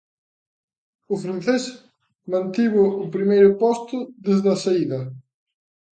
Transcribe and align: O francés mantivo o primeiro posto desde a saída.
O 1.13 1.15
francés 1.23 1.63
mantivo 2.31 2.83
o 3.03 3.05
primeiro 3.15 3.49
posto 3.63 3.97
desde 4.25 4.47
a 4.55 4.57
saída. 4.65 4.99